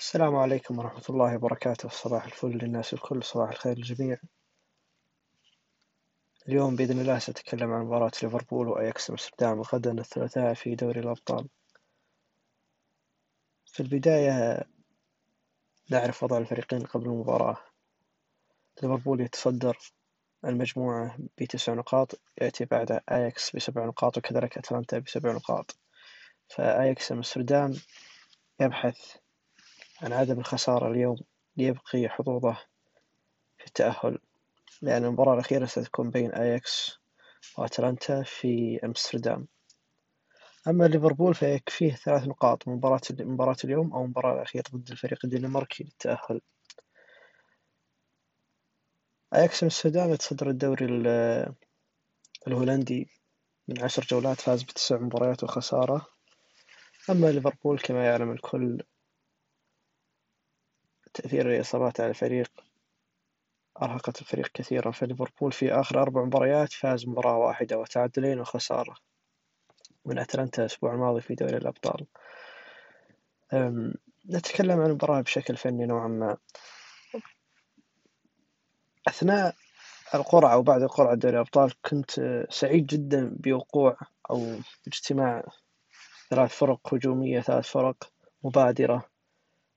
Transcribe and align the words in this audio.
السلام 0.00 0.36
عليكم 0.36 0.78
ورحمة 0.78 1.02
الله 1.10 1.36
وبركاته. 1.36 1.88
صباح 1.88 2.24
الفل 2.24 2.58
للناس 2.58 2.92
الكل 2.92 3.24
صباح 3.24 3.48
الخير 3.48 3.76
للجميع. 3.76 4.18
اليوم 6.48 6.76
بإذن 6.76 7.00
الله 7.00 7.18
سأتكلم 7.18 7.72
عن 7.72 7.84
مباراة 7.84 8.10
ليفربول 8.22 8.68
وأياكس 8.68 9.10
أمستردام 9.10 9.60
غدا 9.62 9.92
الثلاثاء 9.92 10.54
في 10.54 10.74
دوري 10.74 11.00
الأبطال. 11.00 11.48
في 13.66 13.80
البداية 13.80 14.64
نعرف 15.90 16.22
وضع 16.22 16.38
الفريقين 16.38 16.86
قبل 16.86 17.06
المباراة. 17.06 17.56
ليفربول 18.82 19.20
يتصدر 19.20 19.78
المجموعة 20.44 21.18
بتسع 21.38 21.74
نقاط 21.74 22.20
يأتي 22.40 22.64
بعد 22.64 23.00
أياكس 23.10 23.56
بسبع 23.56 23.84
نقاط 23.86 24.18
وكذلك 24.18 24.58
أتلانتا 24.58 24.98
بسبع 24.98 25.32
نقاط. 25.32 25.78
فأياكس 26.48 27.12
أمستردام 27.12 27.74
يبحث 28.60 29.16
عن 30.02 30.12
عدم 30.12 30.38
الخسارة 30.38 30.90
اليوم 30.90 31.16
ليبقي 31.56 32.08
حظوظه 32.08 32.58
في 33.58 33.66
التأهل 33.66 34.18
لأن 34.82 35.04
المباراة 35.04 35.34
الأخيرة 35.34 35.66
ستكون 35.66 36.10
بين 36.10 36.32
أياكس 36.32 37.00
وأتلانتا 37.58 38.22
في 38.22 38.80
أمستردام. 38.84 39.48
أما 40.68 40.84
ليفربول 40.84 41.34
فيكفيه 41.34 41.94
ثلاث 41.94 42.28
نقاط 42.28 42.68
من 42.68 42.74
مباراة 42.74 43.00
مباراة 43.20 43.56
اليوم 43.64 43.92
أو 43.94 44.04
المباراة 44.04 44.34
الأخيرة 44.34 44.64
ضد 44.74 44.90
الفريق 44.90 45.18
الدنماركي 45.24 45.84
للتأهل. 45.84 46.40
أياكس 49.34 49.62
أمستردام 49.62 50.12
يتصدر 50.12 50.50
الدوري 50.50 50.86
الهولندي 52.46 53.08
من 53.68 53.82
عشر 53.82 54.06
جولات 54.10 54.40
فاز 54.40 54.62
بتسع 54.62 54.98
مباريات 54.98 55.44
وخسارة. 55.44 56.06
أما 57.10 57.26
ليفربول 57.26 57.78
كما 57.78 58.04
يعلم 58.06 58.30
الكل 58.32 58.82
تأثير 61.14 61.54
الإصابات 61.54 62.00
على 62.00 62.10
الفريق 62.10 62.50
أرهقت 63.82 64.20
الفريق 64.20 64.48
كثيرا. 64.54 64.90
فليفربول 64.90 65.52
في 65.52 65.72
آخر 65.72 66.02
أربع 66.02 66.24
مباريات 66.24 66.72
فاز 66.72 67.08
مباراة 67.08 67.36
واحدة 67.36 67.78
وتعادلين 67.78 68.40
وخسارة 68.40 68.96
من 70.04 70.18
أتلانتا 70.18 70.62
الأسبوع 70.62 70.94
الماضي 70.94 71.20
في 71.20 71.34
دوري 71.34 71.56
الأبطال. 71.56 72.06
نتكلم 74.30 74.80
عن 74.80 74.86
المباراة 74.86 75.20
بشكل 75.20 75.56
فني 75.56 75.86
نوعا 75.86 76.08
ما. 76.08 76.36
أثناء 79.08 79.54
القرعة 80.14 80.58
وبعد 80.58 80.82
القرعة 80.82 81.14
دوري 81.14 81.34
الأبطال 81.34 81.72
كنت 81.82 82.10
سعيد 82.50 82.86
جدا 82.86 83.36
بوقوع 83.36 83.96
أو 84.30 84.56
اجتماع 84.86 85.44
ثلاث 86.30 86.50
فرق 86.50 86.94
هجومية 86.94 87.40
ثلاث 87.40 87.68
فرق 87.68 88.12
مبادرة. 88.44 89.09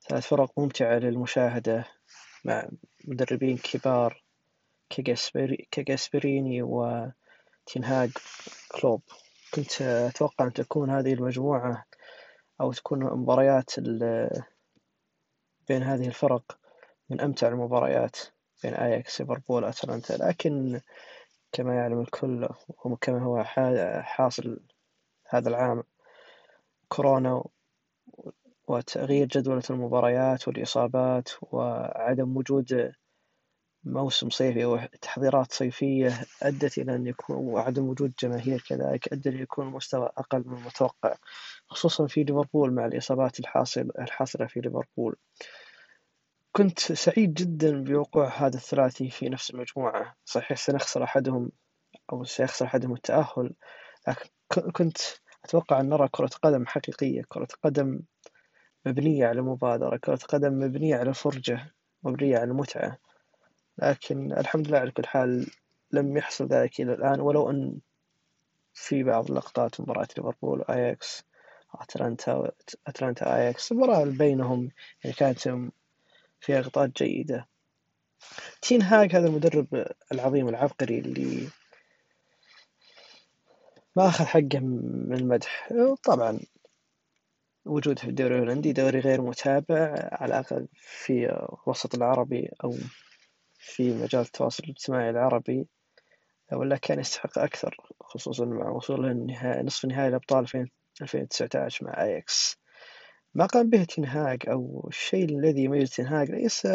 ثلاث 0.09 0.27
فرق 0.27 0.59
ممتعة 0.59 0.95
للمشاهدة 0.95 1.85
مع 2.45 2.69
مدربين 3.05 3.57
كبار 3.57 4.23
كجاسبريني 5.71 6.61
وتنهاج 6.61 8.11
كلوب. 8.71 9.01
كنت 9.53 9.81
أتوقع 9.81 10.45
أن 10.45 10.53
تكون 10.53 10.89
هذه 10.89 11.13
المجموعة 11.13 11.85
أو 12.61 12.73
تكون 12.73 13.03
مباريات 13.03 13.79
بين 15.67 15.83
هذه 15.83 16.07
الفرق 16.07 16.59
من 17.09 17.21
أمتع 17.21 17.47
المباريات 17.47 18.17
بين 18.63 18.73
أياكس 18.73 19.21
ليفربول 19.21 19.65
أتلانتا. 19.65 20.13
لكن 20.13 20.81
كما 21.51 21.75
يعلم 21.75 22.01
الكل 22.01 22.49
وكما 22.85 23.23
هو 23.23 23.43
حاصل 24.03 24.59
هذا 25.29 25.49
العام 25.49 25.83
كورونا 26.88 27.43
وتغيير 28.73 29.27
جدولة 29.27 29.63
المباريات 29.69 30.47
والإصابات 30.47 31.29
وعدم 31.41 32.38
وجود 32.38 32.93
موسم 33.83 34.29
صيفي 34.29 34.66
وتحضيرات 34.66 35.52
صيفية 35.52 36.25
أدت 36.44 36.78
إلى 36.78 36.95
أن 36.95 37.07
يكون 37.07 37.35
وعدم 37.35 37.89
وجود 37.89 38.13
جماهير 38.19 38.63
كذلك 38.67 39.13
أدى 39.13 39.29
ليكون 39.29 39.67
المستوى 39.67 40.09
أقل 40.17 40.44
من 40.45 40.57
المتوقع 40.57 41.16
خصوصا 41.67 42.07
في 42.07 42.23
ليفربول 42.23 42.73
مع 42.73 42.85
الإصابات 42.85 43.39
الحاصل 43.39 43.89
الحاصلة 44.00 44.45
في 44.47 44.59
ليفربول. 44.59 45.16
كنت 46.51 46.79
سعيد 46.79 47.34
جدا 47.34 47.84
بوقوع 47.84 48.28
هذا 48.28 48.57
الثلاثي 48.57 49.09
في 49.09 49.29
نفس 49.29 49.51
المجموعة. 49.51 50.16
صحيح 50.25 50.57
سنخسر 50.57 51.03
أحدهم 51.03 51.51
أو 52.13 52.23
سيخسر 52.23 52.66
أحدهم 52.66 52.94
التأهل 52.94 53.53
لكن 54.07 54.29
كنت 54.72 54.97
أتوقع 55.45 55.79
أن 55.79 55.90
نرى 55.90 56.07
كرة 56.11 56.29
قدم 56.44 56.66
حقيقية 56.66 57.22
كرة 57.28 57.47
قدم 57.63 58.01
مبنية 58.85 59.27
على 59.27 59.41
مبادرة 59.41 59.97
كرة 59.97 60.16
قدم 60.16 60.59
مبنية 60.59 60.95
على 60.95 61.13
فرجة 61.13 61.73
مبنية 62.03 62.38
على 62.38 62.53
متعة. 62.53 62.97
لكن 63.77 64.31
الحمد 64.33 64.67
لله 64.67 64.77
على 64.77 64.91
كل 64.91 65.05
حال 65.05 65.47
لم 65.91 66.17
يحصل 66.17 66.47
ذلك 66.47 66.81
إلى 66.81 66.93
الآن 66.93 67.19
ولو 67.19 67.49
أن 67.49 67.79
في 68.73 69.03
بعض 69.03 69.29
اللقطات 69.29 69.81
مباراة 69.81 70.07
ليفربول 70.17 70.59
وأياكس 70.59 71.23
أتلانتا 71.75 72.51
أتلانتا 72.88 73.35
أياكس 73.35 73.72
المباراة 73.72 74.05
بينهم 74.05 74.72
يعني 75.03 75.16
كانت 75.16 75.39
فيها 76.39 76.61
لقطات 76.61 77.03
جيدة. 77.03 77.47
تين 78.61 78.81
هاج 78.81 79.16
هذا 79.16 79.27
المدرب 79.27 79.85
العظيم 80.11 80.49
العبقري 80.49 80.99
اللي 80.99 81.47
ما 83.95 84.07
أخذ 84.07 84.25
حقه 84.25 84.59
من 84.59 85.13
المدح. 85.13 85.69
طبعا 86.03 86.39
وجوده 87.66 88.01
في 88.01 88.07
الدوري 88.09 88.35
الهولندي 88.35 88.74
دوري 88.74 89.00
غير 89.00 89.22
متابع 89.22 90.09
على 90.12 90.25
الأقل 90.25 90.68
في 90.74 91.29
الوسط 91.68 91.96
العربي 91.96 92.50
أو 92.63 92.75
في 93.57 93.94
مجال 93.94 94.22
التواصل 94.22 94.63
الاجتماعي 94.63 95.09
العربي 95.09 95.68
ولا 96.52 96.78
كان 96.78 97.00
يستحق 97.00 97.40
أكثر 97.40 97.78
خصوصا 98.02 98.46
مع 98.46 98.69
وصوله 98.69 99.13
نصف 99.62 99.85
نهائي 99.85 100.07
الأبطال 100.07 100.47
في 100.47 100.68
2019 101.02 101.85
مع 101.85 102.03
أياكس. 102.03 102.57
ما 103.34 103.46
قام 103.46 103.69
به 103.69 103.84
تنهاج 103.84 104.44
أو 104.50 104.85
الشيء 104.88 105.25
الذي 105.25 105.63
يميز 105.63 105.90
تنهاج 105.90 106.31
ليس 106.31 106.68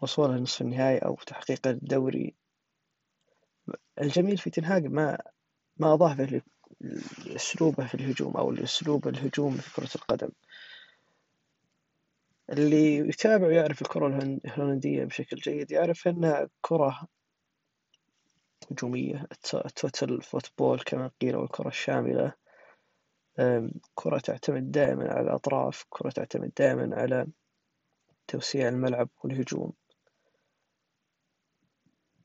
وصوله 0.00 0.36
نصف 0.36 0.60
النهائي 0.62 0.98
أو 0.98 1.14
تحقيق 1.14 1.66
الدوري. 1.66 2.34
الجميل 4.00 4.38
في 4.38 4.50
تنهاج 4.50 4.86
ما 4.86 5.18
ما 5.76 5.94
أضاف 5.94 6.20
أسلوبه 7.26 7.86
في 7.86 7.94
الهجوم 7.94 8.36
أو 8.36 8.50
الأسلوب 8.50 9.08
الهجوم 9.08 9.56
في 9.56 9.74
كرة 9.74 9.90
القدم. 9.94 10.30
اللي 12.50 12.96
يتابع 12.96 13.46
ويعرف 13.46 13.82
الكرة 13.82 14.06
الهولندية 14.44 15.04
بشكل 15.04 15.36
جيد 15.36 15.72
يعرف 15.72 16.08
أنها 16.08 16.48
كرة 16.60 17.08
هجومية 18.70 19.26
ال 19.54 19.65
total 19.65 20.22
football 20.22 20.80
كما 20.80 21.10
قيل 21.20 21.36
والكرة 21.36 21.68
الشاملة 21.68 22.32
كرة 23.94 24.18
تعتمد 24.18 24.70
دائما 24.70 25.12
على 25.12 25.20
الأطراف 25.20 25.84
كرة 25.88 26.10
تعتمد 26.10 26.52
دائما 26.58 26.96
على 26.96 27.26
توسيع 28.28 28.68
الملعب 28.68 29.08
والهجوم. 29.24 29.72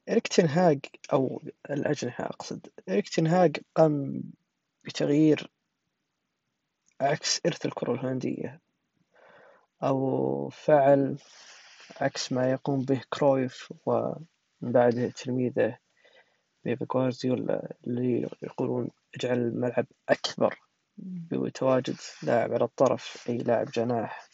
إريك 0.09 0.27
تن 0.27 0.53
هاج 0.53 0.79
أو 1.13 1.41
الأجنحة 1.69 2.25
أقصد. 2.25 2.67
إريك 2.89 3.09
تن 3.09 3.33
هاج 3.33 3.57
قام 3.75 4.23
بتغيير 4.85 5.51
عكس 7.01 7.41
إرث 7.45 7.65
الكرة 7.65 7.93
الهولندية 7.93 8.61
أو 9.83 10.49
فعل 10.49 11.17
عكس 12.01 12.31
ما 12.31 12.51
يقوم 12.51 12.81
به 12.85 13.01
كرويف 13.13 13.73
ومن 13.85 14.25
بعده 14.61 15.09
تلميذه 15.09 15.77
بيب 16.63 16.83
جوارديولا 16.93 17.75
اللي 17.87 18.29
يقولون 18.41 18.89
اجعل 19.15 19.37
الملعب 19.37 19.85
أكبر 20.09 20.59
بتواجد 20.97 21.95
لاعب 22.23 22.53
على 22.53 22.63
الطرف 22.63 23.25
أي 23.29 23.37
لاعب 23.37 23.65
جناح 23.71 24.27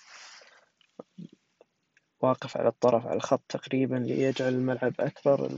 واقف 2.22 2.58
على 2.58 2.68
الطرف 2.68 3.08
على 3.08 3.16
الخط 3.16 3.42
تقريبا 3.50 3.96
ليجعل 3.96 4.54
الملعب 4.54 4.94
أكبر 5.00 5.52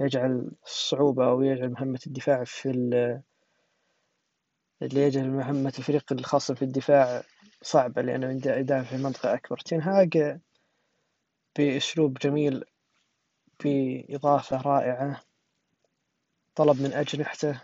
يجعل 0.00 0.50
الصعوبة 0.66 1.28
أو 1.28 1.42
يجعل 1.42 1.68
مهمة 1.70 2.00
الدفاع 2.06 2.44
في 2.44 2.70
اللي 4.82 5.00
يجعل 5.00 5.30
مهمة 5.30 5.72
الفريق 5.78 6.12
الخاصة 6.12 6.54
في 6.54 6.62
الدفاع 6.62 7.22
صعبة 7.62 8.02
لأنه 8.02 8.30
يدافع 8.46 8.82
في 8.82 9.02
منطقة 9.02 9.34
أكبر. 9.34 9.58
تنهاج 9.58 10.38
بأسلوب 11.58 12.18
جميل 12.18 12.64
بإضافة 13.64 14.60
رائعة 14.60 15.20
طلب 16.54 16.80
من 16.80 16.92
أجنحته 16.92 17.60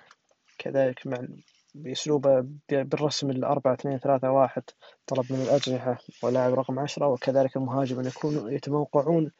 كذلك 0.58 1.06
مع 1.06 1.26
بأسلوبه 1.74 2.46
بالرسم 2.68 3.30
الأربعة 3.30 3.74
اثنين 3.74 3.98
ثلاثة 3.98 4.30
واحد 4.30 4.62
طلب 5.06 5.32
من 5.32 5.42
الأجنحة 5.42 5.98
ولاعب 6.22 6.52
رقم 6.54 6.78
عشرة 6.78 7.08
وكذلك 7.08 7.56
المهاجم 7.56 8.00
أن 8.00 8.06
يكونوا 8.06 8.50
يتموقعون 8.50 9.32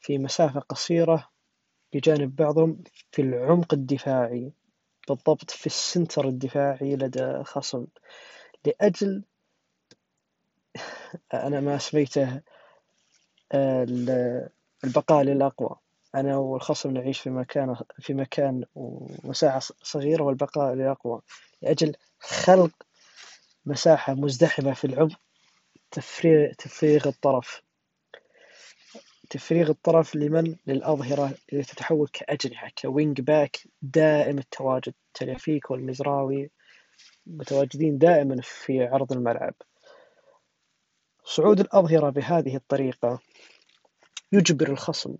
في 0.00 0.18
مسافة 0.18 0.60
قصيرة 0.60 1.28
بجانب 1.92 2.36
بعضهم 2.36 2.82
في 3.12 3.22
العمق 3.22 3.74
الدفاعي. 3.74 4.52
بالضبط 5.08 5.50
في 5.50 5.66
السنتر 5.66 6.28
الدفاعي 6.28 6.96
لدى 6.96 7.24
الخصم 7.24 7.86
لأجل 8.66 9.24
أنا 11.34 11.60
ما 11.60 11.78
سميته 11.78 12.40
البقاء 14.84 15.22
للأقوى. 15.22 15.76
أنا 16.14 16.36
والخصم 16.36 16.90
نعيش 16.90 17.20
في 17.20 17.30
مكان 17.30 17.76
في 17.98 18.14
مكان 18.14 18.64
ومساحة 18.74 19.60
صغيرة 19.82 20.22
والبقاء 20.22 20.74
للأقوى. 20.74 21.20
لأجل 21.62 21.94
خلق 22.20 22.70
مساحة 23.66 24.14
مزدحمة 24.14 24.72
في 24.72 24.86
العمق 24.86 25.20
تفريغ, 25.90 26.52
تفريغ 26.52 27.08
الطرف. 27.08 27.62
تفريغ 29.30 29.70
الطرف 29.70 30.16
لمن 30.16 30.56
للأظهرة 30.66 31.34
اللي 31.52 31.64
تتحول 31.64 32.08
كأجنحة 32.12 32.70
ك 32.82 32.90
wing 32.90 33.20
back 33.20 33.58
دائم 33.82 34.38
التواجد 34.38 34.94
تاليافيكو 35.14 35.70
والمزراوي 35.70 36.50
متواجدين 37.26 37.98
دائما 37.98 38.40
في 38.42 38.84
عرض 38.84 39.12
الملعب. 39.12 39.54
صعود 41.24 41.60
الأظهرة 41.60 42.10
بهذه 42.10 42.56
الطريقة 42.56 43.20
يجبر 44.32 44.68
الخصم 44.68 45.14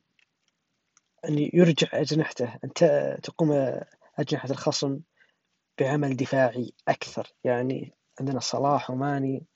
أن 1.25 1.51
يرجع 1.55 1.89
أجنحته 1.93 2.59
أن 2.65 2.73
تقوم 3.23 3.81
أجنحة 4.19 4.51
الخصم 4.51 5.01
بعمل 5.81 6.17
دفاعي 6.17 6.73
أكثر. 6.89 7.33
يعني 7.45 7.93
عندنا 8.21 8.41
صلاح 8.41 8.91
وماني 8.91 9.47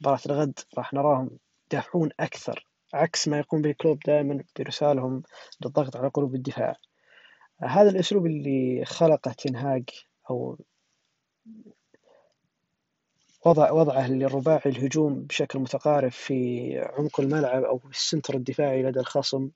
مباراة 0.00 0.20
الغد 0.26 0.58
راح 0.78 0.92
نراهم 0.94 1.30
يدافعون 1.66 2.10
أكثر. 2.20 2.66
عكس 2.92 3.28
ما 3.28 3.38
يقوم 3.38 3.62
به 3.62 3.72
كلوب 3.72 3.98
دائما 4.06 4.44
برسالهم 4.58 5.22
للضغط 5.64 5.96
على 5.96 6.08
قلوب 6.08 6.34
الدفاع. 6.34 6.76
هذا 7.62 7.90
الأسلوب 7.90 8.26
اللي 8.26 8.84
خلقه 8.84 9.32
تنهاج 9.32 9.84
أو 10.30 10.58
وضع 13.46 13.70
وضعه 13.70 14.10
للرباعي 14.10 14.60
الهجوم 14.66 15.22
بشكل 15.22 15.58
متقارب 15.58 16.10
في 16.10 16.78
عمق 16.98 17.20
الملعب 17.20 17.64
أو 17.64 17.80
السنتر 17.90 18.34
الدفاعي 18.34 18.82
لدى 18.82 19.00
الخصم. 19.00 19.50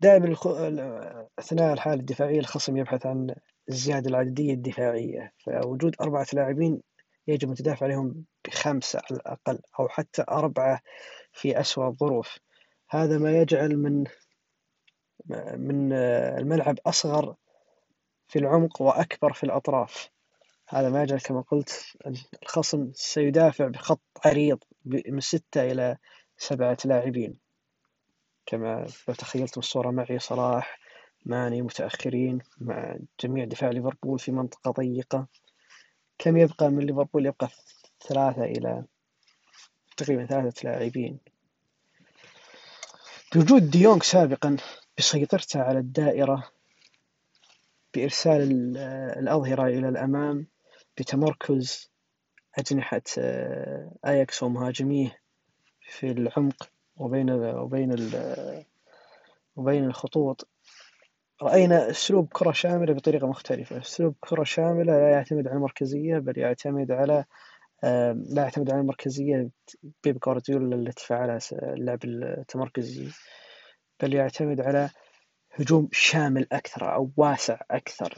دائما 0.00 0.36
أثناء 1.38 1.72
الحالة 1.72 2.00
الدفاعية 2.00 2.38
الخصم 2.38 2.76
يبحث 2.76 3.06
عن 3.06 3.34
الزيادة 3.68 4.10
العددية 4.10 4.54
الدفاعية. 4.54 5.32
فوجود 5.38 5.96
أربعة 6.00 6.26
لاعبين 6.32 6.80
يجب 7.28 7.48
أن 7.48 7.54
تدافع 7.54 7.86
عليهم 7.86 8.24
بخمسة 8.44 9.00
على 9.10 9.20
الأقل 9.20 9.58
أو 9.80 9.88
حتى 9.88 10.24
أربعة 10.28 10.80
في 11.32 11.60
أسوأ 11.60 11.88
الظروف. 11.88 12.38
هذا 12.90 13.18
ما 13.18 13.38
يجعل 13.38 13.76
من 13.76 14.04
من 15.56 15.92
الملعب 15.92 16.78
أصغر 16.86 17.34
في 18.28 18.38
العمق 18.38 18.82
وأكبر 18.82 19.32
في 19.32 19.44
الأطراف. 19.44 20.10
هذا 20.68 20.90
ما 20.90 21.02
يجعل 21.02 21.18
كما 21.18 21.40
قلت 21.40 21.84
الخصم 22.42 22.90
سيدافع 22.94 23.66
بخط 23.66 24.00
عريض 24.24 24.58
من 24.84 25.20
ستة 25.20 25.62
إلى 25.72 25.96
سبعة 26.36 26.78
لاعبين. 26.84 27.38
كما 28.46 28.86
لو 29.08 29.14
تخيلتم 29.14 29.58
الصورة 29.58 29.90
معي 29.90 30.18
صلاح 30.18 30.78
ماني 31.26 31.62
متأخرين 31.62 32.38
مع 32.60 32.96
جميع 33.20 33.44
دفاع 33.44 33.70
ليفربول 33.70 34.18
في 34.18 34.32
منطقة 34.32 34.70
ضيقة. 34.70 35.26
كم 36.20 36.36
يبقى 36.36 36.70
من 36.70 36.86
ليفربول؟ 36.86 37.26
يبقى 37.26 37.48
ثلاثة 38.08 38.44
إلى 38.44 38.84
تقريبا 39.96 40.26
ثلاثة 40.26 40.68
لاعبين. 40.68 41.18
بوجود 43.34 43.70
ديونغ 43.70 44.02
سابقا 44.02 44.56
بسيطرته 44.98 45.62
على 45.62 45.78
الدائرة 45.78 46.50
بإرسال 47.94 48.76
الأظهرة 49.18 49.66
إلى 49.66 49.88
الأمام 49.88 50.46
بتمركز 50.98 51.90
أجنحة 52.58 53.02
آه، 53.18 53.92
أياكس 54.06 54.42
ومهاجميه 54.42 55.18
في 55.80 56.10
العمق 56.10 56.70
وبين 56.96 57.30
وبين 57.30 58.10
وبين 59.56 59.84
الخطوط. 59.84 60.48
رأينا 61.42 61.90
أسلوب 61.90 62.28
كرة 62.32 62.52
شاملة 62.52 62.92
بطريقة 62.94 63.26
مختلفة. 63.26 63.78
أسلوب 63.78 64.14
كرة 64.20 64.44
شاملة 64.44 64.92
لا 64.92 65.10
يعتمد 65.10 65.48
على 65.48 65.56
المركزية 65.56 66.18
بل 66.18 66.38
يعتمد 66.38 66.90
على 66.90 67.24
لا 67.82 68.42
يعتمد 68.42 68.70
على 68.70 68.80
المركزية 68.80 69.50
بيب 70.04 70.18
جوارديولا 70.18 70.76
التي 70.76 71.06
فعلها 71.06 71.38
اللعب 71.52 71.98
التمركزي 72.04 73.08
بل 74.02 74.14
يعتمد 74.14 74.60
على 74.60 74.90
هجوم 75.52 75.88
شامل 75.92 76.46
أكثر 76.52 76.94
أو 76.94 77.10
واسع 77.16 77.60
أكثر. 77.70 78.14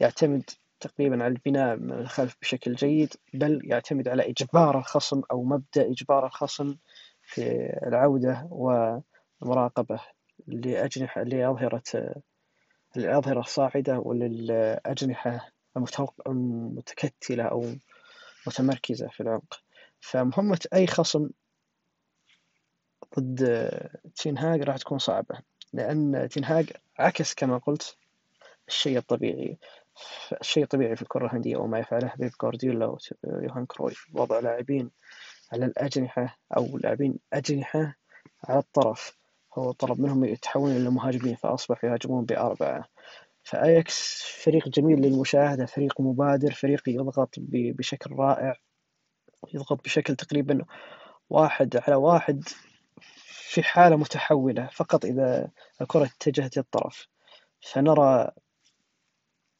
يعتمد 0.00 0.50
تقريبا 0.80 1.24
على 1.24 1.34
البناء 1.34 1.76
من 1.76 1.92
الخلف 1.92 2.36
بشكل 2.42 2.74
جيد 2.74 3.14
بل 3.34 3.60
يعتمد 3.64 4.08
على 4.08 4.30
إجبار 4.30 4.78
الخصم 4.78 5.22
أو 5.32 5.44
مبدأ 5.44 5.90
إجبار 5.90 6.26
الخصم 6.26 6.76
في 7.22 7.42
العودة 7.86 8.48
والمراقبة 8.50 10.00
لأجنحة 10.46 11.22
لأظهرة 11.22 11.82
للأظهرة 12.96 13.40
الصاعدة 13.40 13.98
وللأجنحة 13.98 15.52
المتكتلة 16.26 17.44
أو 17.44 17.74
متمركزة 18.46 19.08
في 19.08 19.20
العمق. 19.20 19.62
فمهمة 20.00 20.60
أي 20.74 20.86
خصم 20.86 21.28
ضد 23.18 23.70
تينهاج 24.16 24.62
راح 24.62 24.76
تكون 24.76 24.98
صعبة 24.98 25.38
لأن 25.72 26.28
تينهاج 26.30 26.72
عكس 26.98 27.34
كما 27.34 27.58
قلت 27.58 27.96
الشيء 28.68 28.98
الطبيعي 28.98 29.58
الشيء 30.40 30.62
الطبيعي 30.62 30.96
في 30.96 31.02
الكرة 31.02 31.26
الهندية 31.26 31.56
وما 31.56 31.78
يفعله 31.78 32.12
بيب 32.18 32.32
جوارديولا 32.42 32.96
ويوهان 33.24 33.66
كرويف. 33.66 34.06
وضع 34.12 34.38
لاعبين 34.38 34.90
على 35.52 35.64
الأجنحة 35.64 36.38
أو 36.56 36.78
لاعبين 36.78 37.18
أجنحة 37.32 37.96
على 38.44 38.58
الطرف. 38.58 39.19
هو 39.58 39.72
طلب 39.72 40.00
منهم 40.00 40.24
يتحولون 40.24 40.76
إلى 40.76 40.90
مهاجمين 40.90 41.34
فأصبحوا 41.34 41.90
يهاجمون 41.90 42.24
بأربعة. 42.24 42.84
فأياكس 43.44 44.22
فريق 44.44 44.68
جميل 44.68 44.98
للمشاهدة 45.00 45.66
فريق 45.66 46.00
مبادر 46.00 46.52
فريق 46.52 46.88
يضغط 46.88 47.34
بشكل 47.38 48.14
رائع. 48.14 48.56
يضغط 49.54 49.84
بشكل 49.84 50.16
تقريبا 50.16 50.64
واحد 51.30 51.76
على 51.76 51.94
واحد 51.96 52.48
في 53.24 53.62
حالة 53.62 53.96
متحولة 53.96 54.68
فقط 54.72 55.04
إذا 55.04 55.50
الكرة 55.80 56.04
اتجهت 56.04 56.56
للطرف. 56.56 57.08
فنرى 57.60 58.30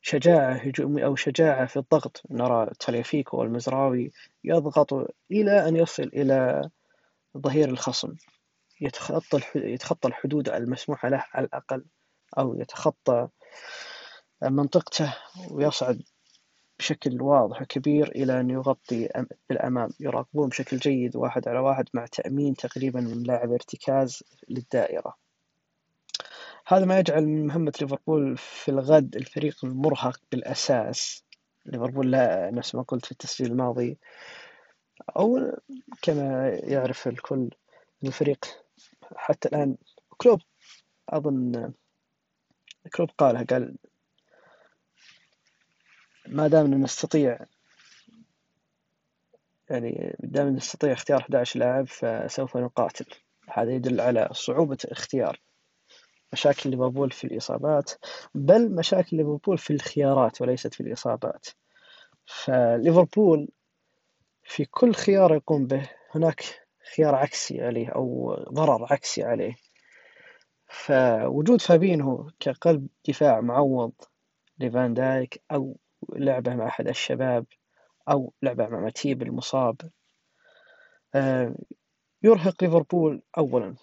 شجاعة 0.03 0.53
هجومية 0.53 1.05
أو 1.07 1.17
شجاعة 1.17 1.67
في 1.67 1.77
الضغط. 1.77 2.23
نرى 2.31 2.71
تليفيكو 2.81 3.37
والمزراوي 3.37 4.13
يضغط 4.45 4.93
إلى 5.31 5.69
أن 5.69 5.77
يصل 5.77 6.03
إلى 6.03 6.71
ظهير 7.39 7.69
الخصم. 7.69 8.15
يتخطى 8.81 9.41
يتخطى 9.55 10.09
الحدود 10.09 10.49
المسموحة 10.49 11.09
له 11.09 11.25
على 11.35 11.47
الأقل 11.47 11.85
أو 12.39 12.61
يتخطى 12.61 13.29
منطقته 14.43 15.15
ويصعد 15.51 16.03
بشكل 16.79 17.23
واضح 17.23 17.63
وكبير 17.63 18.09
إلى 18.09 18.41
أن 18.41 18.51
يغطي 18.51 19.09
بالأمام. 19.49 19.91
يراقبون 20.01 20.49
بشكل 20.49 20.77
جيد 20.77 21.17
واحد 21.17 21.49
على 21.49 21.59
واحد 21.59 21.89
مع 21.95 22.07
تأمين 22.07 22.55
تقريبا 22.55 23.01
من 23.01 23.23
لاعب 23.23 23.53
ارتكاز 23.53 24.23
للدائرة. 24.49 25.17
هذا 26.67 26.85
ما 26.85 26.99
يجعل 26.99 27.27
من 27.27 27.47
مهمة 27.47 27.73
ليفربول 27.81 28.37
في 28.37 28.71
الغد 28.71 29.17
الفريق 29.17 29.65
المرهق 29.65 30.21
بالأساس. 30.33 31.25
ليفربول 31.67 32.11
لا 32.11 32.51
نفس 32.51 32.75
ما 32.75 32.83
قلت 32.83 33.05
في 33.05 33.13
التسجيل 33.13 33.51
الماضي. 33.53 33.99
أو 35.17 35.59
كما 36.03 36.49
يعرف 36.49 37.09
الكل 37.09 37.51
الفريق 38.05 38.45
حتى 39.17 39.49
الآن 39.49 39.77
كلوب 40.09 40.41
أظن 41.09 41.73
كلوب 42.95 43.11
قالها 43.19 43.43
قال 43.43 43.77
ما 46.29 46.49
دامنا 46.49 46.77
نستطيع 46.77 47.39
يعني 49.71 50.17
دام 50.19 50.49
نستطيع 50.49 50.93
اختيار 50.93 51.21
11 51.21 51.61
لاعب 51.61 51.87
فسوف 51.87 52.57
نقاتل. 52.57 53.07
هذا 53.49 53.73
يدل 53.73 54.01
على 54.01 54.29
صعوبة 54.33 54.79
اختيار 54.85 55.41
مشاكل 56.33 56.71
ليفربول 56.71 57.11
في 57.11 57.25
الإصابات 57.25 57.91
بل 58.35 58.75
مشاكل 58.75 59.17
ليفربول 59.17 59.59
في 59.59 59.73
الخيارات 59.73 60.41
وليست 60.43 60.75
في 60.75 60.81
الإصابات. 60.81 61.47
فليفربول 62.27 63.49
في 64.45 64.65
كل 64.65 64.95
خيار 64.95 65.35
يقوم 65.35 65.67
به 65.67 65.91
هناك 66.11 66.70
خيار 66.97 67.15
عكسي 67.15 67.63
عليه 67.63 67.89
أو 67.89 68.35
ضرر 68.53 68.87
عكسي 68.91 69.23
عليه. 69.23 69.55
فوجود 70.69 71.61
فابينهو 71.61 72.31
كقلب 72.41 72.89
دفاع 73.09 73.41
معوض 73.41 73.93
لفان 74.59 74.95
دايك 74.95 75.43
أو 75.53 75.77
لعبة 76.13 76.55
مع 76.55 76.67
أحد 76.67 76.89
الشباب 76.89 77.47
أو 78.11 78.33
لعبة 78.43 78.69
مع 78.69 78.81
ماتيب 78.81 79.23
المصاب 79.23 79.77
آه، 81.15 81.55
يرهق 82.23 82.65
ليفربول 82.65 83.23
أولا. 83.39 83.75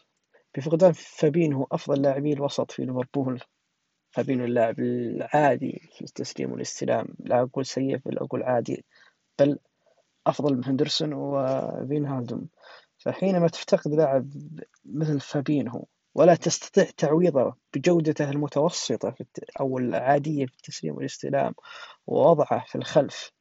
بفقدان 0.55 0.91
فابينهو 0.93 1.67
أفضل 1.71 2.01
لاعبي 2.01 2.33
الوسط 2.33 2.71
في 2.71 2.85
ليفربول. 2.85 3.41
فابينهو 4.11 4.45
اللاعب 4.45 4.79
العادي 4.79 5.89
في 5.91 6.01
التسليم 6.01 6.51
والاستلام 6.51 7.07
لا 7.19 7.41
أقول 7.41 7.65
سيء 7.65 7.97
بل 8.05 8.17
أقول 8.17 8.43
عادي 8.43 8.85
بل 9.39 9.59
أفضل 10.27 10.55
من 10.55 10.65
هندرسون 10.65 11.13
وفينهالدوم 11.13 12.47
فحينما 12.97 13.47
تفتقد 13.47 13.93
لاعب 13.93 14.33
مثل 14.85 15.19
فابينهو 15.19 15.85
ولا 16.15 16.35
تستطيع 16.35 16.83
تعويضه 16.97 17.55
بجودته 17.73 18.29
المتوسطة 18.29 19.15
أو 19.59 19.77
العادية 19.77 20.45
في 20.45 20.53
التسليم 20.53 20.95
والاستلام 20.95 21.53
ووضعه 22.07 22.65
في 22.65 22.75
الخلف 22.75 23.31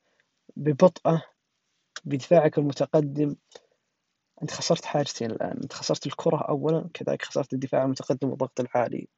ببطئه 0.56 1.22
بدفاعك 2.04 2.58
المتقدم 2.58 3.36
أنت 4.42 4.50
خسرت 4.50 4.84
حاجتين 4.84 5.30
الآن 5.30 5.60
أنت 5.62 5.72
خسرت 5.72 6.06
الكرة 6.06 6.36
أولا 6.36 6.88
كذلك 6.94 7.22
خسرت 7.22 7.52
الدفاع 7.52 7.84
المتقدم 7.84 8.28
والضغط 8.28 8.60
العالي. 8.60 9.08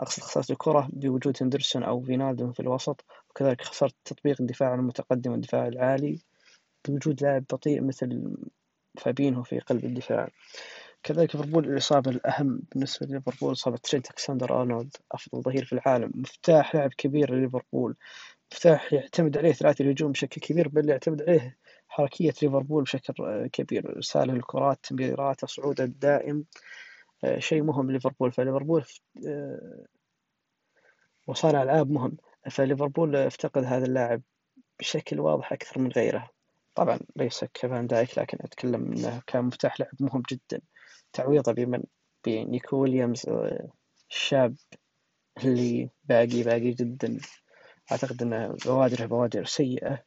أقصد 0.00 0.22
خسرت 0.22 0.50
الكرة 0.50 0.88
بوجود 0.92 1.36
هندرسون 1.42 1.82
أو 1.82 2.00
فينالدوم 2.00 2.52
في 2.52 2.60
الوسط 2.60 3.04
وكذلك 3.30 3.62
خسرت 3.62 3.94
تطبيق 4.04 4.40
الدفاع 4.40 4.74
المتقدم 4.74 5.32
والدفاع 5.32 5.66
العالي 5.66 6.20
بوجود 6.88 7.22
لاعب 7.22 7.44
بطيء 7.52 7.82
مثل 7.82 8.36
فابينهو 9.00 9.42
في 9.42 9.58
قلب 9.58 9.84
الدفاع. 9.84 10.28
كذلك 11.02 11.36
ليفربول 11.36 11.68
الإصابة 11.68 12.10
الأهم 12.10 12.62
بالنسبة 12.72 13.06
لليفربول 13.06 13.52
إصابة 13.52 13.76
ترينت 13.76 14.10
ألكسندر 14.10 14.60
أرنولد 14.60 14.96
أفضل 15.12 15.42
ظهير 15.42 15.64
في 15.64 15.72
العالم 15.72 16.12
مفتاح 16.14 16.74
لاعب 16.74 16.90
كبير 16.98 17.34
لليفربول. 17.34 17.96
مفتاح 18.52 18.92
يعتمد 18.92 19.38
عليه 19.38 19.52
ثلاثي 19.52 19.82
الهجوم 19.82 20.12
بشكل 20.12 20.40
كبير 20.40 20.68
بل 20.68 20.88
يعتمد 20.88 21.22
عليه 21.22 21.56
حركية 21.88 22.32
ليفربول 22.42 22.82
بشكل 22.82 23.46
كبير. 23.52 23.96
إرساله 23.96 24.32
الكرات 24.32 24.78
تمريراته 24.82 25.46
صعوده 25.46 25.84
الدائم 25.84 26.44
آه، 27.24 27.38
شيء 27.38 27.62
مهم 27.62 27.90
ليفربول 27.90 28.32
فليفربول 28.32 28.84
آه، 29.26 29.84
وصانع 31.26 31.62
ألعاب 31.62 31.90
مهم. 31.90 32.16
فليفربول 32.50 33.16
افتقد 33.16 33.64
هذا 33.64 33.86
اللاعب 33.86 34.22
بشكل 34.80 35.20
واضح 35.20 35.52
أكثر 35.52 35.80
من 35.80 35.92
غيره. 35.92 36.30
طبعا 36.74 37.00
ليس 37.16 37.44
كفان 37.44 37.86
دايك 37.86 38.18
لكن 38.18 38.38
أتكلم 38.40 38.92
أنه 38.92 39.22
كان 39.26 39.44
مفتاح 39.44 39.80
لعب 39.80 39.90
مهم 40.00 40.22
جدا. 40.30 40.60
تعويضه 41.12 41.52
بمن 41.52 41.82
بنيكو 42.26 42.76
ويليامز 42.76 43.26
الشاب 44.10 44.56
آه، 45.38 45.42
اللي 45.44 45.90
باقي 46.04 46.42
باقي 46.42 46.70
جدا. 46.70 47.18
أعتقد 47.92 48.22
أنه 48.22 48.56
بوادره 48.66 49.06
بوادر 49.06 49.44
سيئة. 49.44 50.04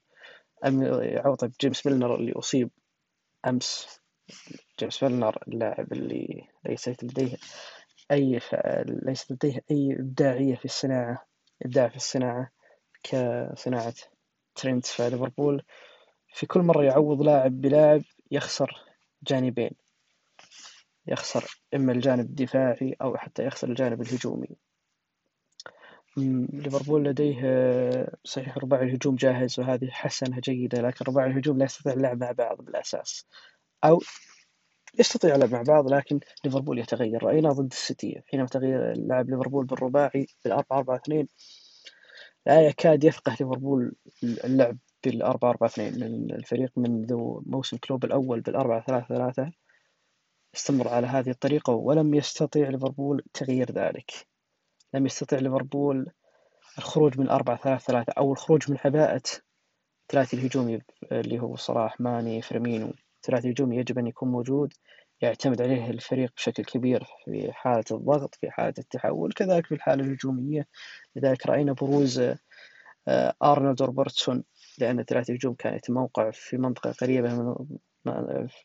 أم 0.66 0.84
يعوضه 1.04 1.48
بجيمس 1.48 1.88
ميلنر 1.88 2.16
اللي 2.16 2.32
أصيب 2.32 2.70
أمس. 3.48 4.00
جيمس 4.80 5.04
ميلنر 5.04 5.44
اللاعب 5.48 5.94
اللي 5.94 6.48
ليست 6.66 7.04
لديه 7.04 7.38
أي 8.12 8.40
ليست 8.86 9.32
لديه 9.32 9.64
أي 9.72 9.98
إبداعية 10.00 10.56
في 10.56 10.66
الصناعة 10.66 11.26
إبداع 11.66 11.88
في 11.88 11.96
الصناعة 11.96 12.50
كصناعة 13.04 13.94
ترينت 14.56 14.86
في 14.86 15.10
ليفربول. 15.10 15.64
في 16.34 16.46
كل 16.46 16.60
مرة 16.60 16.84
يعوض 16.84 17.22
لاعب 17.22 17.62
بلاعب 17.62 18.02
يخسر 18.32 18.84
جانبين. 19.24 19.72
يخسر 21.08 21.62
إما 21.74 21.92
الجانب 21.92 22.26
الدفاعي 22.26 22.96
أو 23.02 23.18
حتى 23.18 23.46
يخسر 23.46 23.70
الجانب 23.70 24.02
الهجومي. 24.02 24.50
ليفربول 26.18 27.04
لديه 27.04 27.42
صحيح 28.24 28.58
رباعي 28.58 28.86
الهجوم 28.86 29.16
جاهز 29.16 29.60
وهذه 29.60 29.90
حسنة 29.92 30.40
جيدة 30.40 30.82
لكن 30.82 31.06
رباعي 31.08 31.32
الهجوم 31.32 31.58
لا 31.58 31.66
يستطيع 31.66 31.94
اللعب 31.94 32.18
مع 32.18 32.32
بعض 32.32 32.58
بالأساس. 32.62 33.26
أو 33.84 34.02
يستطيع 35.00 35.36
اللعب 35.36 35.52
مع 35.52 35.62
بعض 35.62 35.94
لكن 35.94 36.20
ليفربول 36.46 36.80
يتغير. 36.80 37.24
رأينا 37.24 37.50
ضد 37.52 37.72
السيتي 37.72 38.22
حينما 38.28 38.48
تغير 38.48 38.94
لعب 38.98 39.30
ليفربول 39.30 39.66
بالرباعي 39.66 40.28
بالأربعة 40.44 40.78
أربعة 40.78 40.96
اثنين 40.96 41.28
لا 42.46 42.68
يكاد 42.68 43.04
يفقه 43.04 43.32
ليفربول 43.32 43.96
اللعب. 44.24 44.78
بالأربعة 45.04 45.50
أربعة 45.50 45.68
اثنين 45.68 45.94
لأن 45.94 46.32
الفريق 46.32 46.72
منذ 46.78 47.14
موسم 47.46 47.78
كلوب 47.78 48.06
الأول 48.06 48.42
بالأربعة 48.42 48.84
ثلاثة 48.86 49.08
ثلاثة 49.08 49.52
استمر 50.56 50.88
على 50.88 51.08
هذه 51.08 51.30
الطريقة 51.30 51.74
ولم 51.74 52.14
يستطيع 52.14 52.70
ليفربول 52.70 53.24
تغيير 53.34 53.72
ذلك. 53.72 54.12
لم 54.94 55.06
يستطع 55.06 55.38
ليفربول 55.38 56.12
الخروج 56.78 57.20
من 57.20 57.30
أربعة 57.30 57.58
ثلاثة 57.58 57.86
ثلاثة 57.86 58.14
أو 58.18 58.34
الخروج 58.34 58.72
من 58.72 58.78
عباءة 58.86 59.22
ثلاثي 60.10 60.38
الهجومي 60.38 60.82
اللي 61.12 61.40
هو 61.40 61.56
صلاح 61.56 62.02
ماني 62.02 62.42
فيرمينو. 62.42 62.94
ثلاثي 63.24 63.48
الهجومي 63.48 63.78
يجب 63.78 64.00
أن 64.00 64.08
يكون 64.08 64.30
موجود 64.30 64.74
يعتمد 65.22 65.62
عليه 65.62 65.90
الفريق 65.90 66.32
بشكل 66.36 66.64
كبير 66.64 67.08
في 67.26 67.52
حالة 67.52 67.84
الضغط 67.92 68.36
في 68.36 68.52
حالة 68.52 68.74
التحول 68.80 69.34
كذلك 69.34 69.66
في 69.66 69.76
الحالة 69.76 70.04
الهجومية. 70.04 70.68
لذلك 71.16 71.46
رأينا 71.46 71.74
بروز 71.74 72.22
آه، 73.08 73.34
أرنولد 73.44 73.82
روبرتسون 73.82 74.44
لأن 74.80 75.04
ثلاثي 75.04 75.32
الهجوم 75.32 75.54
كان 75.54 75.76
يتموقع 75.76 76.32
في 76.32 76.58
منطقة 76.58 76.92
قريبة 76.92 77.36
من 77.36 77.68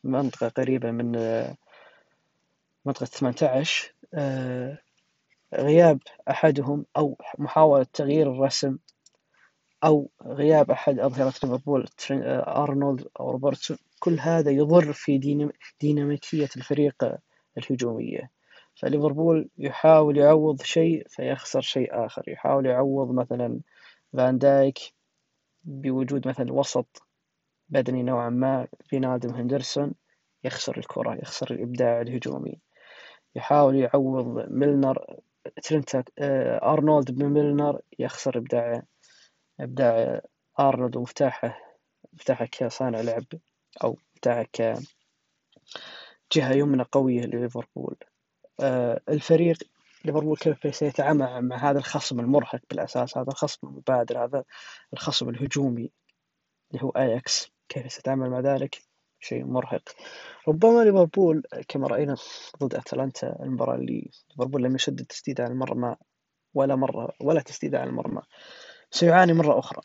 منطقة 0.03 0.47
قريبة 0.47 0.91
من 0.91 1.15
آه، 1.15 1.55
منطقة 2.85 3.05
18 3.05 3.93
غياب 5.55 5.99
أحدهم 6.29 6.85
أو 6.97 7.17
محاولة 7.37 7.85
تغيير 7.93 8.31
الرسم 8.31 8.77
أو 9.83 10.09
غياب 10.25 10.71
أحد 10.71 10.99
أظهرة 10.99 11.33
ليفربول 11.43 11.85
أرنولد 12.47 13.07
أو 13.19 13.31
روبرتسون. 13.31 13.77
كل 13.99 14.19
هذا 14.19 14.51
يضر 14.51 14.93
في 14.93 15.17
ديناميكية 15.81 16.49
الفريق 16.57 17.15
الهجومية. 17.57 18.31
فليفربول 18.75 19.49
يحاول 19.57 20.17
يعوض 20.17 20.61
شيء 20.61 21.07
فيخسر 21.07 21.61
شيء 21.61 22.05
آخر. 22.05 22.23
يحاول 22.27 22.65
يعوض 22.65 23.11
مثلا 23.11 23.59
فان 24.13 24.37
دايك 24.37 24.79
بوجود 25.63 26.27
مثلا 26.27 26.53
وسط 26.53 27.03
بدني 27.69 28.03
نوعا 28.03 28.29
ما 28.29 28.67
فينالدوم 28.83 29.35
هندرسون 29.35 29.93
يخسر 30.43 30.77
الكرة 30.77 31.15
يخسر 31.15 31.51
الإبداع 31.51 32.01
الهجومي. 32.01 32.59
يحاول 33.35 33.75
يعوض 33.75 34.49
ميلنر 34.49 35.19
ترنت 35.63 35.95
آه، 36.19 36.73
أرنولد 36.73 37.11
بميلنر 37.11 37.81
يخسر 37.99 38.37
إبداع 38.37 38.83
إبداع 39.59 40.21
أرنولد 40.59 40.95
ومفتاحه 40.95 41.59
مفتاحه 42.13 42.47
كصانع 42.51 43.01
لعب 43.01 43.23
أو 43.83 43.97
مفتاحه 44.15 44.45
كجهة 44.53 46.53
يمنى 46.53 46.83
قوية 46.91 47.21
لليفربول. 47.21 47.95
آه، 48.59 49.01
الفريق 49.09 49.57
ليفربول 50.05 50.37
كيف 50.37 50.75
سيتعامل 50.75 51.41
مع 51.41 51.69
هذا 51.69 51.77
الخصم 51.79 52.19
المرهق 52.19 52.61
بالأساس 52.69 53.17
هذا 53.17 53.27
الخصم 53.27 53.67
المبادر 53.67 54.25
هذا 54.25 54.43
الخصم 54.93 55.29
الهجومي 55.29 55.91
اللي 56.71 56.83
هو 56.83 56.89
اياكس 56.89 57.51
كيف 57.69 57.91
سيتعامل 57.91 58.29
مع 58.29 58.39
ذلك؟ 58.39 58.81
شيء 59.19 59.45
مرهق. 59.45 59.89
ربما 60.47 60.83
ليفربول 60.83 61.43
كما 61.67 61.87
رأينا 61.87 62.15
ضد 62.59 62.75
أتلانتا 62.75 63.43
المباراة 63.43 63.75
اللي 63.75 64.11
ليفربول 64.29 64.63
لم 64.63 64.75
يسدد 64.75 65.05
تسديد 65.05 65.41
على 65.41 65.51
المرمى 65.51 65.95
ولا 66.53 66.75
مرة 66.75 67.13
ولا 67.21 67.41
تسديد 67.41 67.75
على 67.75 67.89
المرمى. 67.89 68.21
سيعاني 68.91 69.33
مرة 69.33 69.59
أخرى. 69.59 69.81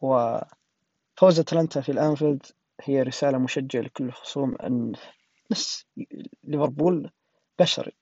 وفوز 0.00 1.40
أتلانتا 1.40 1.80
في 1.80 1.92
الأنفيلد 1.92 2.46
هي 2.80 3.02
رسالة 3.02 3.38
مشجعة 3.38 3.80
لكل 3.80 4.04
الخصوم 4.04 4.56
أن 4.56 4.92
ليفربول 6.44 7.10
بشري. 7.58 7.92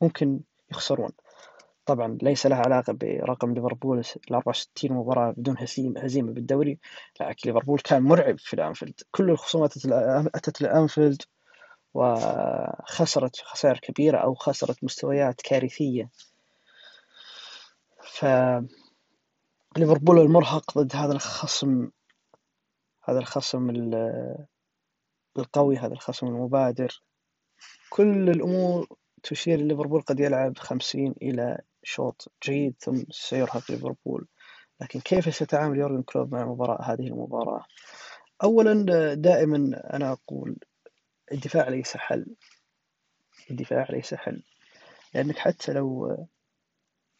ممكن 0.00 0.40
يخسرون. 0.70 1.10
طبعا 1.86 2.18
ليس 2.22 2.46
لها 2.46 2.58
علاقة 2.58 2.92
برقم 2.92 3.54
ليفربول 3.54 3.98
ال 3.98 4.04
64 4.34 4.92
مباراة 4.92 5.30
بدون 5.30 5.56
هزيمة 5.98 6.32
بالدوري 6.32 6.78
لكن 7.20 7.50
ليفربول 7.50 7.80
كان 7.80 8.02
مرعب 8.02 8.38
في 8.38 8.54
الأنفيلد. 8.54 9.00
كل 9.10 9.30
الخصومات 9.30 9.72
أتت 10.34 10.62
للأنفيلد 10.62 11.22
وخسرت 11.94 13.36
خسائر 13.36 13.78
كبيرة 13.78 14.18
أو 14.18 14.34
خسرت 14.34 14.84
مستويات 14.84 15.40
كارثية. 15.40 16.10
ف 18.02 18.24
ليفربول 19.76 20.18
المرهق 20.18 20.78
ضد 20.78 20.96
هذا 20.96 21.12
الخصم 21.12 21.90
هذا 23.04 23.18
الخصم 23.18 23.70
القوي 25.38 25.76
هذا 25.76 25.92
الخصم 25.92 26.26
المبادر. 26.26 27.02
كل 27.90 28.30
الأمور 28.30 28.86
تشير 29.22 29.60
ليفربول 29.60 30.00
قد 30.00 30.20
يلعب 30.20 30.58
خمسين 30.58 31.14
إلى 31.22 31.58
شوط 31.82 32.32
جيد 32.44 32.74
ثم 32.80 33.02
سيرهق 33.10 33.70
ليفربول. 33.70 34.26
لكن 34.80 35.00
كيف 35.00 35.34
سيتعامل 35.34 35.78
يورجن 35.78 36.02
كلوب 36.02 36.34
مع 36.34 36.42
المباراة 36.42 36.92
هذه 36.92 37.06
المباراة؟ 37.06 37.64
أولا 38.42 39.14
دائما 39.14 39.56
أنا 39.94 40.12
أقول 40.12 40.56
الدفاع 41.32 41.68
ليس 41.68 41.96
حل. 41.96 42.26
الدفاع 43.50 43.86
ليس 43.90 44.14
حل. 44.14 44.42
لأنك 45.14 45.38
حتى 45.38 45.72
لو 45.72 46.16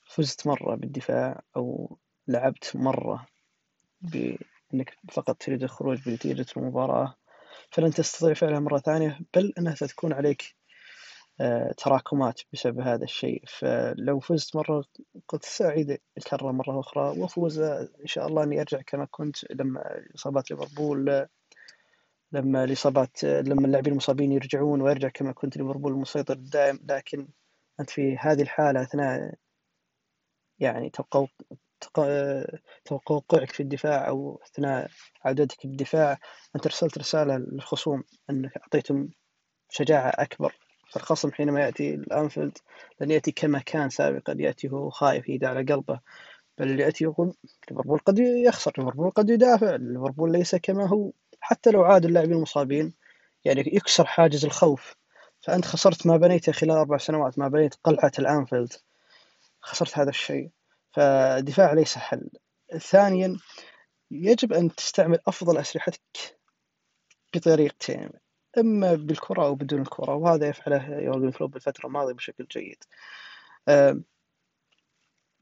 فزت 0.09 0.47
مرة 0.47 0.75
بالدفاع 0.75 1.43
أو 1.57 1.99
لعبت 2.29 2.77
مرة 2.77 3.27
بأنك 4.01 4.97
فقط 5.13 5.37
تريد 5.37 5.63
الخروج 5.63 6.09
بنتيجة 6.09 6.47
المباراة 6.57 7.15
فلن 7.71 7.91
تستطيع 7.91 8.35
فعلها 8.35 8.61
مرة 8.61 8.79
ثانية 8.79 9.21
بل 9.35 9.53
أنها 9.59 9.75
ستكون 9.75 10.13
عليك 10.13 10.58
تراكمات 11.77 12.41
بسبب 12.53 12.81
هذا 12.81 13.05
الشيء. 13.05 13.43
فلو 13.49 14.21
فزت 14.21 14.57
مرة 14.57 14.85
قد 15.29 15.45
سأعيد 15.45 15.99
الكرة 16.19 16.53
مرة 16.53 16.81
أخرى 16.81 17.21
وأفوز. 17.21 17.59
إن 17.61 18.07
شاء 18.07 18.27
الله 18.27 18.43
إني 18.45 18.61
أرجع 18.61 18.81
كما 18.87 19.07
كنت 19.11 19.37
لما 19.51 19.83
إصابات 20.15 20.51
ليفربول 20.51 21.27
لما 22.33 22.65
الإصابات 22.65 23.25
لما 23.25 23.67
اللاعبين 23.67 23.93
المصابين 23.93 24.33
يرجعون 24.33 24.83
ويرجع 24.83 25.09
كما 25.09 25.33
كنت 25.33 25.57
ليفربول 25.57 25.93
المسيطر 25.93 26.35
الدائم. 26.35 26.79
لكن 26.89 27.29
أنت 27.81 27.91
في 27.91 28.17
هذه 28.21 28.43
الحالة 28.43 28.83
أثناء 28.83 29.35
يعني 30.59 30.91
توقعك 32.85 33.53
في 33.53 33.61
الدفاع 33.61 34.09
أو 34.09 34.41
أثناء 34.47 34.91
عودتك 35.25 35.67
بالدفاع 35.67 36.19
أنت 36.57 36.67
أرسلت 36.67 36.99
رسالة 36.99 37.37
للخصوم 37.37 38.05
أنك 38.31 38.57
أعطيتم 38.57 39.09
شجاعة 39.71 40.13
أكبر. 40.15 40.68
فالخصم 40.91 41.33
حينما 41.33 41.61
يأتي 41.61 41.95
الأنفيلد 41.95 42.59
لن 43.01 43.11
يأتي 43.11 43.33
كما 43.33 43.59
كان 43.59 43.91
سابقا 43.91 44.37
يأتي 44.39 44.69
هو 44.69 44.91
خايف 44.91 45.29
يدعى 45.29 45.51
على 45.51 45.73
قلبه 45.75 46.01
بل 46.59 46.81
يأتي 46.81 47.05
يقول 47.05 47.35
ليفربول 47.71 47.99
قد 47.99 48.19
يخسر 48.19 48.73
ليفربول 48.79 49.11
قد 49.11 49.31
يدافع 49.31 49.77
ليفربول 49.77 50.33
ليس 50.33 50.57
كما 50.57 50.89
هو. 50.89 51.13
حتى 51.41 51.71
لو 51.71 51.85
عاد 51.85 52.05
اللاعبين 52.05 52.37
المصابين 52.37 52.95
يعني 53.45 53.61
يكسر 53.61 54.05
حاجز 54.07 54.45
الخوف. 54.45 54.95
فأنت 55.43 55.65
خسرت 55.65 56.07
ما 56.07 56.17
بنيته 56.17 56.53
خلال 56.53 56.71
أربع 56.71 56.97
سنوات 56.97 57.39
ما 57.39 57.49
بنيت 57.49 57.75
قلعة 57.85 58.13
الأنفيلد. 58.19 58.73
خسرت 59.61 59.99
هذا 59.99 60.11
الشيء. 60.11 60.51
فالدفاع 60.93 61.73
ليس 61.73 61.99
حل. 61.99 62.31
ثانيا 62.79 63.37
يجب 64.11 64.53
أن 64.53 64.75
تستعمل 64.75 65.19
أفضل 65.27 65.59
أسلحتك 65.59 66.39
بطريقتين. 67.35 68.11
إما 68.61 68.95
بالكرة 68.95 69.45
أو 69.45 69.55
بدون 69.55 69.81
الكرة 69.81 70.15
وهذا 70.15 70.49
يفعله 70.49 70.99
يورجن 70.99 71.31
كلوب 71.31 71.57
الفترة 71.57 71.87
الماضية 71.87 72.15
بشكل 72.15 72.47
جيد. 72.53 72.85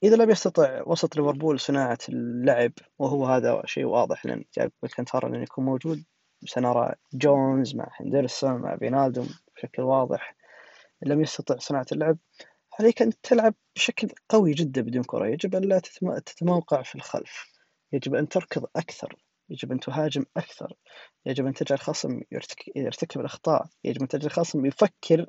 إذا 0.03 0.17
لم 0.17 0.31
يستطع 0.31 0.83
وسط 0.87 1.17
ليفربول 1.17 1.61
صناعة 1.61 1.99
اللعب 2.09 2.73
وهو 2.99 3.27
هذا 3.27 3.63
شيء 3.65 3.85
واضح 3.85 4.27
لأن 4.27 4.45
جاب 4.59 4.73
الكنتارا 4.85 5.29
لن 5.29 5.43
يكون 5.43 5.65
موجود 5.65 6.05
سنرى 6.47 6.95
جونز 7.13 7.75
مع 7.75 7.89
هندرسون 8.01 8.55
مع 8.55 8.77
فينالدوم 8.77 9.29
بشكل 9.57 9.83
واضح 9.83 10.37
لم 11.03 11.23
يستطع 11.23 11.57
صناعة 11.57 11.87
اللعب 11.93 12.19
عليك 12.81 13.03
أن 13.03 13.13
تلعب 13.23 13.55
بشكل 13.77 14.09
قوي 14.29 14.53
جدا 14.53 14.83
بدون 14.83 15.03
كرة 15.03 15.27
يجب 15.27 15.55
أن 15.55 15.65
لا 15.65 15.79
تتموقع 16.19 16.83
في 16.83 16.95
الخلف 16.95 17.47
يجب 17.93 18.15
أن 18.15 18.29
تركض 18.29 18.67
أكثر. 18.77 19.17
يجب 19.51 19.73
أن 19.73 19.81
تهاجم 19.81 20.25
أكثر. 20.37 20.73
يجب 21.27 21.47
أن 21.47 21.55
تجعل 21.55 21.79
الخصم 21.79 22.21
يرتكب 22.77 23.21
الأخطاء. 23.21 23.67
يجب 23.85 24.03
أن 24.03 24.09
تجعل 24.09 24.27
الخصم 24.27 24.67
يفكر 24.67 25.27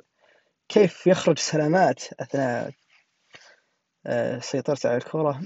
كيف 0.69 1.07
يخرج 1.07 1.39
سلامات 1.39 2.03
أثناء 2.19 2.71
آه، 4.05 4.39
سيطرته 4.39 4.89
على 4.89 4.97
الكرة 4.97 5.41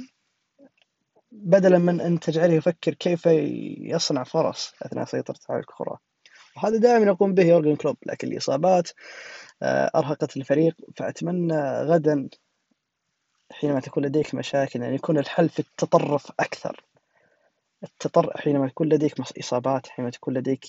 بدلا 1.32 1.78
من 1.78 2.02
أن 2.02 2.20
تجعله 2.20 2.54
يفكر 2.54 2.94
كيف 2.94 3.26
يصنع 3.26 4.24
فرص 4.24 4.74
أثناء 4.82 5.06
سيطرته 5.06 5.52
على 5.52 5.60
الكرة. 5.60 6.00
وهذا 6.58 6.78
دائما 6.78 7.06
يقوم 7.06 7.34
به 7.34 7.44
يورجن 7.44 7.76
كلوب 7.76 7.98
لكن 8.06 8.28
الإصابات 8.28 8.90
آه، 9.62 9.92
أرهقت 9.96 10.38
الفريق. 10.38 10.76
فأتمنى 10.98 11.82
غدا 11.82 12.30
حينما 13.52 13.80
تكون 13.80 14.06
لديك 14.06 14.36
مشاكل 14.36 14.84
أن 14.84 14.94
يكون 14.94 15.18
الحل 15.18 15.50
في 15.50 15.60
التطرف 15.60 16.32
أكثر. 16.40 16.86
التطر 17.84 18.38
حينما 18.38 18.68
يكون 18.68 18.90
لديك 18.90 19.20
إصابات 19.40 19.88
حينما 19.88 20.12
تكون 20.12 20.34
لديك 20.34 20.66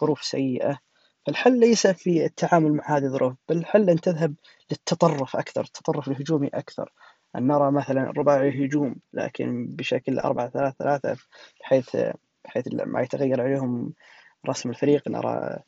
ظروف 0.00 0.24
سيئة 0.24 0.78
فالحل 1.26 1.60
ليس 1.60 1.86
في 1.86 2.24
التعامل 2.24 2.72
مع 2.72 2.96
هذه 2.96 3.04
الظروف 3.04 3.34
بل 3.48 3.56
الحل 3.56 3.90
أن 3.90 4.00
تذهب 4.00 4.34
للتطرف 4.70 5.36
أكثر 5.36 5.60
التطرف 5.60 6.08
الهجومي 6.08 6.48
أكثر. 6.48 6.92
أن 7.36 7.46
نرى 7.46 7.72
مثلا 7.72 8.10
رباعي 8.10 8.66
هجوم 8.66 8.96
لكن 9.12 9.66
بشكل 9.66 10.18
أربعة 10.18 10.48
ثلاثة 10.48 10.76
ثلاثة 10.78 11.16
بحيث 11.60 11.96
بحيث 12.44 12.68
ما 12.72 13.02
يتغير 13.02 13.40
عليهم 13.40 13.92
رسم 14.48 14.70
الفريق 14.70 15.08
نرى 15.08 15.58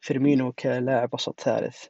فيرمينو 0.00 0.52
كلاعب 0.52 1.14
وسط 1.14 1.40
ثالث. 1.40 1.84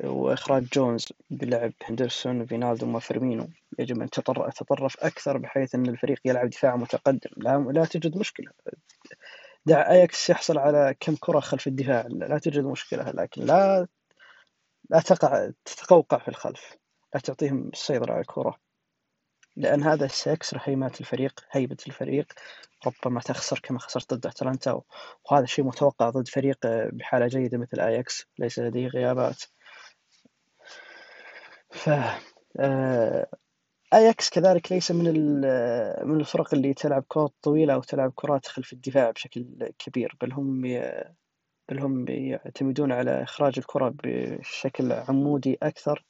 وإخراج 0.00 0.64
جونز 0.72 1.12
يلعب 1.30 1.72
هندرسون 1.84 2.40
وفينالدوم 2.40 2.94
وفيرمينو. 2.94 3.48
يجب 3.78 4.00
أن 4.00 4.10
تتطرف 4.10 4.96
أكثر 5.00 5.38
بحيث 5.38 5.74
أن 5.74 5.86
الفريق 5.86 6.20
يلعب 6.24 6.50
دفاع 6.50 6.76
متقدم. 6.76 7.30
لا, 7.36 7.58
لا 7.58 7.84
توجد 7.84 8.16
مشكلة. 8.16 8.50
دع 9.66 9.90
أياكس 9.90 10.30
يحصل 10.30 10.58
على 10.58 10.94
كم 11.00 11.16
كرة 11.16 11.40
خلف 11.40 11.66
الدفاع. 11.66 12.06
لا 12.10 12.38
توجد 12.38 12.64
مشكلة 12.64 13.10
لكن 13.10 13.42
لا 13.42 13.86
لا 14.90 15.00
تقع 15.00 15.50
تتقوقع 15.64 16.18
في 16.18 16.28
الخلف. 16.28 16.76
لا 17.14 17.20
تعطيهم 17.20 17.68
السيطرة 17.68 18.12
على 18.12 18.20
الكرة. 18.20 18.58
لأن 19.56 19.82
هذا 19.82 20.06
سيكسر 20.06 20.60
هيمات 20.62 21.00
الفريق 21.00 21.40
هيبة 21.50 21.76
الفريق. 21.86 22.32
ربما 22.86 23.20
تخسر 23.20 23.60
كما 23.62 23.78
خسرت 23.78 24.14
ضد 24.14 24.26
أتلانتا. 24.26 24.80
وهذا 25.30 25.46
شيء 25.46 25.64
متوقع 25.64 26.10
ضد 26.10 26.28
فريق 26.28 26.58
بحالة 26.92 27.26
جيدة 27.26 27.58
مثل 27.58 27.80
أياكس. 27.80 28.26
ليس 28.38 28.58
لديه 28.58 28.86
غيابات. 28.86 29.42
ف 31.74 31.90
آه، 32.60 33.26
اياكس 33.94 34.30
كذلك 34.30 34.72
ليس 34.72 34.90
من 34.92 35.04
من 36.08 36.20
الفرق 36.20 36.54
اللي 36.54 36.74
تلعب 36.74 37.04
كرات 37.08 37.32
طويلة 37.42 37.74
أو 37.74 37.82
تلعب 37.82 38.12
كرات 38.14 38.46
خلف 38.46 38.72
الدفاع 38.72 39.10
بشكل 39.10 39.68
كبير 39.78 40.16
بل 40.20 40.32
هم 40.32 40.62
بل 41.68 41.80
هم 41.80 42.08
يعتمدون 42.08 42.92
على 42.92 43.22
إخراج 43.22 43.54
الكرة 43.58 43.94
بشكل 44.04 44.92
عمودي 44.92 45.58
أكثر 45.62 46.04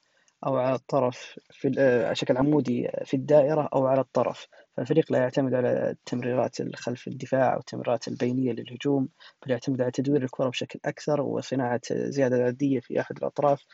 أو 0.47 0.57
على 0.57 0.75
الطرف 0.75 1.39
في 1.51 1.75
آه، 1.79 2.13
شكل 2.13 2.37
عمودي 2.37 2.89
في 3.05 3.15
الدائرة 3.15 3.69
أو 3.75 3.87
على 3.87 4.01
الطرف. 4.01 4.47
فالفريق 4.77 5.13
لا 5.13 5.19
يعتمد 5.19 5.55
على 5.55 5.91
التمريرات 5.91 6.77
خلف 6.77 7.09
الدفاع 7.09 7.55
أو 7.55 7.59
التمريرات 7.59 8.09
البينية 8.09 8.53
للهجوم 8.53 9.09
بل 9.47 9.51
يعتمد 9.51 9.83
على 9.83 9.91
تدوير 9.91 10.25
الكرة 10.25 10.49
بشكل 10.49 10.81
أكثر 10.85 11.21
وصناعة 11.21 11.81
زيادة 11.91 12.45
عددية 12.45 12.81
في 12.81 13.01
أحد 13.01 13.17
الأطراف. 13.17 13.65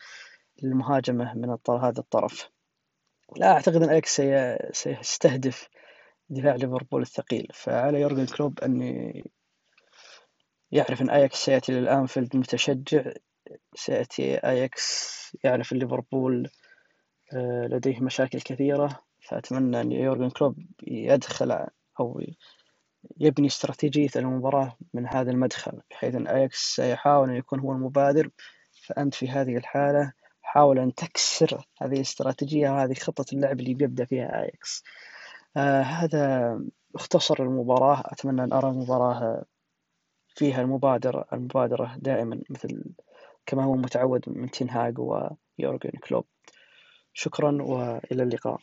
للمهاجمة 0.61 1.33
من 1.33 1.57
هذا 1.69 1.99
الطرف. 1.99 2.49
لا 3.37 3.51
أعتقد 3.51 3.75
أن 3.75 3.89
أياكس 3.89 4.21
سيستهدف 4.71 5.69
دفاع 6.29 6.55
ليفربول 6.55 7.01
الثقيل. 7.01 7.47
فعلى 7.53 8.01
يورجن 8.01 8.25
كلوب 8.25 8.59
أن 8.59 8.81
يعرف 10.71 11.01
أن 11.01 11.09
أياكس 11.09 11.45
سيأتي 11.45 11.71
للأنفيلد 11.71 12.35
متشجع. 12.35 13.11
سيأتي 13.75 14.37
أياكس 14.37 15.37
يعرف 15.43 15.71
ليفربول 15.73 16.49
آه، 17.33 17.67
لديه 17.67 17.99
مشاكل 17.99 18.41
كثيرة. 18.41 19.03
فأتمنى 19.19 19.81
أن 19.81 19.91
يورجن 19.91 20.29
كلوب 20.29 20.59
يدخل 20.87 21.67
أو 21.99 22.21
يبني 23.17 23.47
استراتيجية 23.47 24.09
المباراة 24.15 24.77
من 24.93 25.07
هذا 25.07 25.31
المدخل 25.31 25.81
بحيث 25.91 26.15
أن 26.15 26.27
أياكس 26.27 26.75
سيحاول 26.75 27.29
أن 27.29 27.35
يكون 27.35 27.59
هو 27.59 27.71
المبادر. 27.71 28.29
فأنت 28.81 29.13
في 29.13 29.29
هذه 29.29 29.57
الحالة 29.57 30.13
حاول 30.53 30.79
أن 30.79 30.95
تكسر 30.95 31.65
هذه 31.81 31.93
الاستراتيجية 31.93 32.69
وهذه 32.69 32.93
خطة 32.93 33.25
اللعب 33.33 33.59
اللي 33.59 33.73
بيبدأ 33.73 34.05
فيها 34.05 34.41
أياكس 34.41 34.83
آه 35.57 35.81
هذا 35.81 36.59
اختصر 36.95 37.43
المباراة. 37.43 38.03
أتمنى 38.05 38.43
أن 38.43 38.53
أرى 38.53 38.69
المباراة 38.69 39.45
فيها 40.27 40.61
المبادرة 40.61 41.25
المبادرة 41.33 41.95
دائما 41.97 42.41
مثل 42.49 42.83
كما 43.45 43.63
هو 43.63 43.75
متعود 43.75 44.29
من 44.29 44.51
تنهاج 44.51 44.99
ويورجن 44.99 45.91
كلوب. 46.07 46.25
شكرا 47.13 47.61
وإلى 47.61 48.23
اللقاء. 48.23 48.59